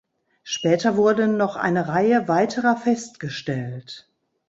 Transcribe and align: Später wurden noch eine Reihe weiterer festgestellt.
Später 0.41 0.97
wurden 0.97 1.37
noch 1.37 1.55
eine 1.55 1.87
Reihe 1.87 2.27
weiterer 2.27 2.75
festgestellt. 2.75 4.09